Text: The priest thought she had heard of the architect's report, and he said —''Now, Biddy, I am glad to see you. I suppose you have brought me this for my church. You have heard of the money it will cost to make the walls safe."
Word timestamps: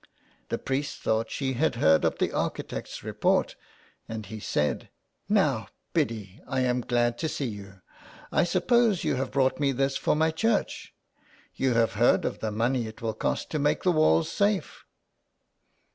The 0.49 0.57
priest 0.57 0.97
thought 0.97 1.29
she 1.29 1.53
had 1.53 1.75
heard 1.75 2.03
of 2.05 2.17
the 2.17 2.31
architect's 2.31 3.03
report, 3.03 3.55
and 4.09 4.25
he 4.25 4.39
said 4.39 4.89
—''Now, 5.29 5.67
Biddy, 5.93 6.41
I 6.47 6.61
am 6.61 6.81
glad 6.81 7.19
to 7.19 7.29
see 7.29 7.45
you. 7.45 7.83
I 8.31 8.43
suppose 8.43 9.03
you 9.03 9.17
have 9.17 9.29
brought 9.29 9.59
me 9.59 9.71
this 9.71 9.97
for 9.97 10.15
my 10.15 10.31
church. 10.31 10.95
You 11.53 11.75
have 11.75 11.93
heard 11.93 12.25
of 12.25 12.39
the 12.39 12.51
money 12.51 12.87
it 12.87 13.03
will 13.03 13.13
cost 13.13 13.51
to 13.51 13.59
make 13.59 13.83
the 13.83 13.91
walls 13.91 14.27
safe." 14.31 14.85